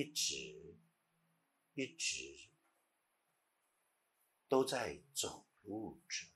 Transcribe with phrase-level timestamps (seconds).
[0.00, 0.34] 一直
[1.74, 2.48] 一直
[4.48, 6.26] 都在走路着，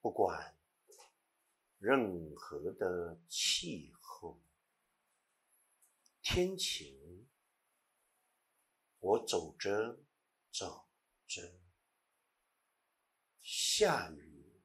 [0.00, 0.56] 不管
[1.80, 4.40] 任何的气候、
[6.22, 7.26] 天晴，
[9.00, 10.04] 我走着
[10.52, 10.88] 走
[11.26, 11.60] 着，
[13.42, 14.62] 下雨，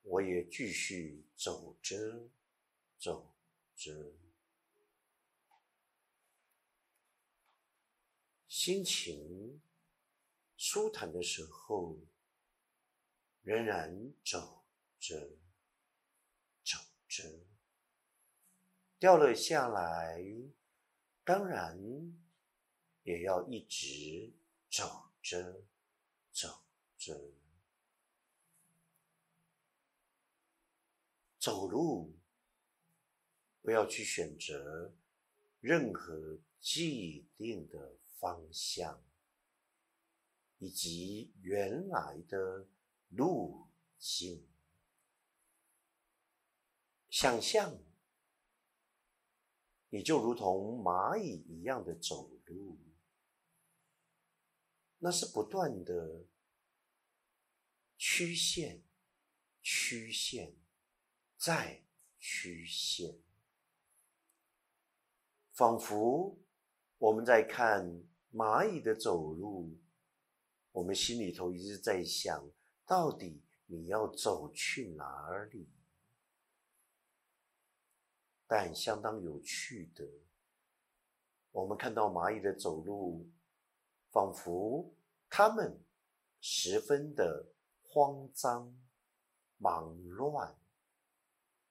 [0.00, 2.30] 我也继续走着。
[2.96, 3.33] 走
[3.84, 4.14] 着，
[8.48, 9.60] 心情
[10.56, 11.98] 舒坦的时候，
[13.42, 14.64] 仍然走
[14.98, 15.36] 着，
[16.64, 17.44] 走着，
[18.98, 20.24] 掉了下来，
[21.22, 21.78] 当然
[23.02, 24.32] 也要一直
[24.70, 25.62] 走着，
[26.32, 26.64] 走
[26.96, 27.34] 着，
[31.38, 32.23] 走路。
[33.64, 34.92] 不要去选择
[35.58, 39.02] 任何既定的方向，
[40.58, 42.68] 以及原来的
[43.08, 43.66] 路
[43.98, 44.46] 径。
[47.08, 47.78] 想象，
[49.88, 52.78] 你就如同蚂蚁一样的走路，
[54.98, 56.26] 那是不断的
[57.96, 58.82] 曲线、
[59.62, 60.54] 曲线
[61.38, 61.82] 再
[62.18, 63.18] 曲线。
[65.54, 66.36] 仿佛
[66.98, 67.86] 我们在看
[68.32, 69.78] 蚂蚁的走路，
[70.72, 72.50] 我们心里头一直在想：
[72.84, 75.68] 到底你要走去哪里？
[78.48, 80.04] 但相当有趣的，
[81.52, 83.30] 我们看到蚂蚁的走路，
[84.10, 84.92] 仿佛
[85.28, 85.80] 它们
[86.40, 87.52] 十分的
[87.84, 88.76] 慌张、
[89.56, 90.58] 忙乱，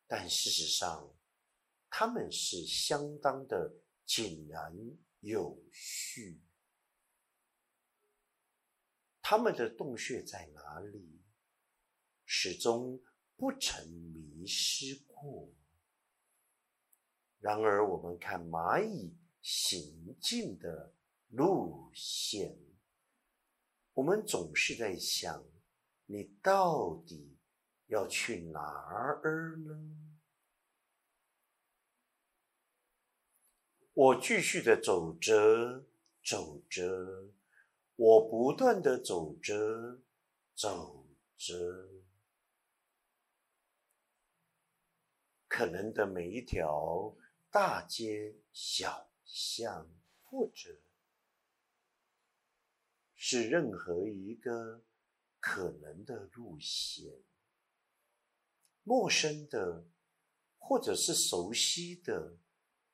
[0.08, 1.14] 但事实上。
[1.96, 3.72] 他们是相当的
[4.04, 4.76] 井然
[5.20, 6.42] 有序，
[9.22, 11.22] 他们的洞穴在哪里，
[12.26, 13.00] 始终
[13.36, 15.54] 不曾迷失过。
[17.38, 20.96] 然而，我们看蚂蚁行进的
[21.28, 22.58] 路线，
[23.94, 25.46] 我们总是在想：
[26.08, 27.38] 你到底
[27.86, 30.00] 要去哪儿呢？
[33.96, 35.86] 我继续的走着，
[36.24, 37.32] 走着，
[37.96, 40.02] 我不断的走着，
[40.56, 41.06] 走
[41.38, 41.54] 着，
[45.48, 47.16] 可能的每一条
[47.52, 49.88] 大街小巷，
[50.24, 50.82] 或者
[53.14, 54.82] 是任何一个
[55.40, 57.22] 可能的路线，
[58.82, 59.86] 陌生的，
[60.58, 62.38] 或者是熟悉的。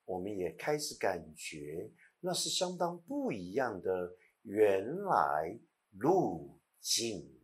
[0.09, 1.87] 我们也开始感觉
[2.19, 5.59] 那是相当不一样的原来
[5.91, 7.39] 路径，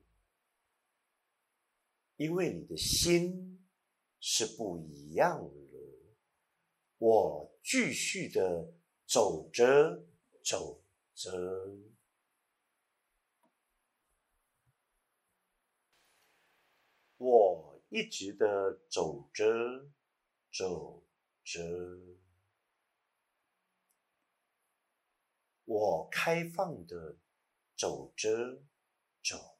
[2.16, 3.64] 因为你的心
[4.20, 5.54] 是不一样的。
[6.98, 8.74] 我继续的
[9.06, 10.04] 走着
[10.44, 10.82] 走
[11.14, 11.32] 着，
[17.18, 19.46] 我一直的走着
[20.52, 21.04] 走
[21.44, 22.25] 着。
[25.66, 27.18] 我开放的
[27.76, 28.62] 走着，
[29.24, 29.58] 走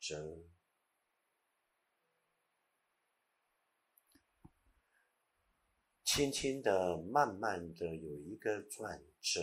[0.00, 0.38] 着，
[6.04, 9.42] 轻轻的、慢慢的有一个转折，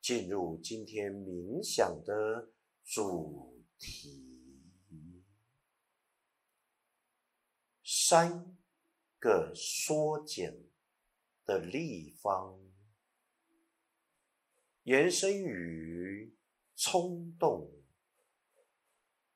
[0.00, 2.52] 进入今天冥想的
[2.84, 5.24] 主题：
[7.82, 8.56] 三
[9.18, 10.64] 个缩减
[11.44, 12.56] 的立方。
[14.88, 16.34] 延伸于
[16.74, 17.70] 冲动、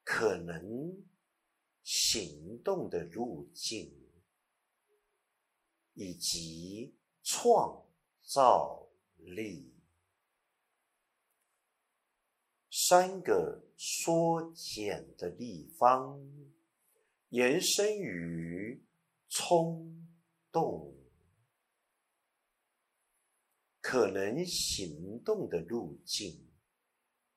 [0.02, 1.04] 可能
[1.82, 3.94] 行动的路径，
[5.92, 7.86] 以及创
[8.22, 8.88] 造
[9.18, 9.74] 力，
[12.70, 16.18] 三个缩减的立方，
[17.28, 18.82] 延伸于
[19.28, 20.08] 冲
[20.50, 21.01] 动。
[23.92, 26.50] 可能行动的路径，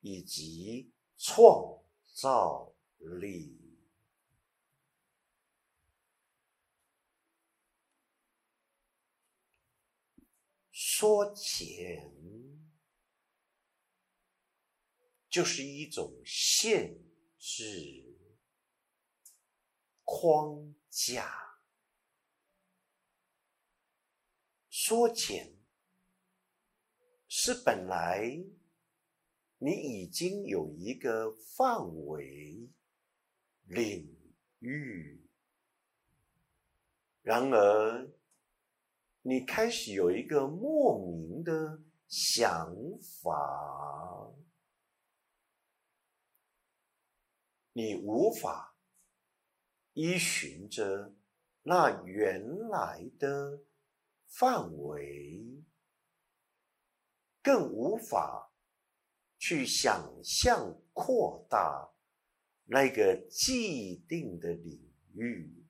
[0.00, 3.78] 以及创造力，
[10.72, 12.10] 缩减
[15.28, 16.98] 就是一种限
[17.36, 18.16] 制
[20.04, 21.60] 框架，
[24.70, 25.54] 缩减
[27.46, 28.44] 是本来
[29.58, 32.68] 你已经有一个范围
[33.66, 34.18] 领
[34.58, 35.24] 域，
[37.22, 38.10] 然而
[39.22, 42.74] 你开始有一个莫名的想
[43.22, 44.34] 法，
[47.74, 48.74] 你无法
[49.92, 51.14] 依循着
[51.62, 53.62] 那原来的。
[54.28, 55.55] 范围
[57.46, 58.52] 更无法
[59.38, 61.88] 去想象扩大
[62.64, 65.64] 那个既定的领域，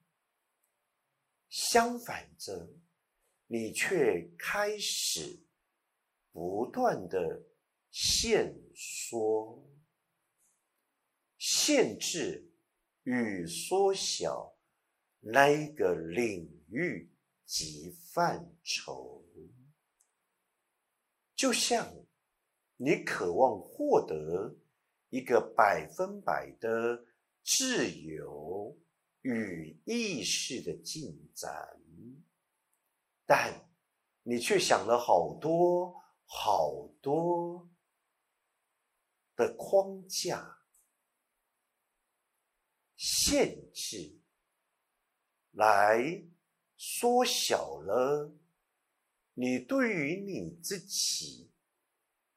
[1.51, 2.67] 相反着，
[3.47, 5.45] 你却开始
[6.33, 7.43] 不断的
[7.91, 9.63] 限缩、
[11.37, 12.51] 限制
[13.03, 14.57] 与缩小
[15.21, 17.13] 那个领域。
[17.49, 19.25] 及范畴，
[21.37, 21.95] 就像
[22.77, 24.57] 你渴望获得
[25.11, 27.05] 一个百分百的
[27.45, 28.77] 自由
[29.21, 31.79] 与意识的进展，
[33.27, 33.69] 但
[34.23, 37.69] 你却想了好多好多
[39.37, 40.63] 的框架
[42.97, 44.19] 限制
[45.53, 46.27] 来。
[46.79, 48.31] 缩小了
[49.39, 51.51] 你对于你自己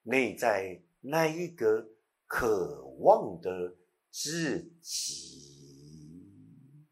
[0.04, 1.92] 内在那一个
[2.28, 3.78] 渴望的
[4.12, 6.86] 自己，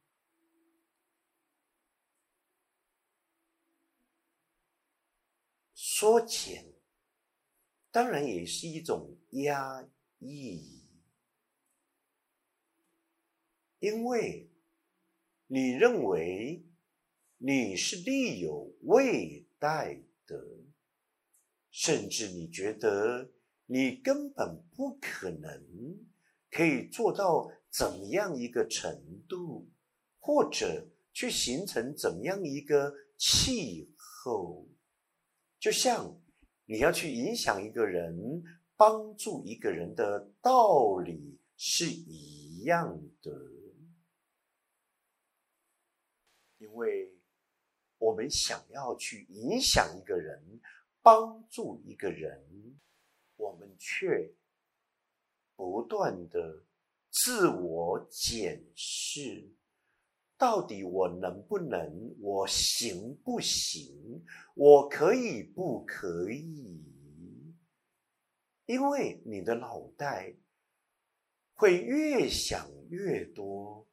[5.74, 6.74] 缩减，
[7.92, 9.86] 当然也是一种压
[10.19, 10.88] 抑，
[13.80, 14.50] 因为
[15.48, 16.63] 你认为。
[17.39, 20.36] 你是力有未带的，
[21.71, 23.31] 甚至你觉得
[23.65, 25.63] 你根本不可能
[26.50, 29.68] 可以做到怎么样一个程度，
[30.19, 34.68] 或者去形成怎么样一个气候，
[35.60, 36.21] 就像
[36.65, 38.44] 你要去影响一个人、
[38.75, 43.31] 帮助一个人的道理是一样的，
[46.60, 47.16] 因为。
[47.99, 50.59] 我们想要去影响一个人，
[51.01, 52.79] 帮助一个人，
[53.35, 54.31] 我们却
[55.55, 56.63] 不断的
[57.09, 59.51] 自我检视：
[60.38, 62.15] 到底我能不能？
[62.19, 64.23] 我行不行？
[64.53, 66.83] 我可以不可以？
[68.67, 70.35] 因为你的脑袋
[71.55, 73.88] 会越想越多，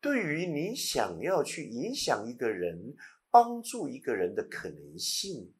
[0.00, 2.96] 对于你想要去影响一个人。
[3.36, 5.52] 帮助一个人的可能性，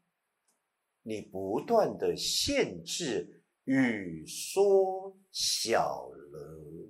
[1.02, 6.85] 你不断的限制与缩小了。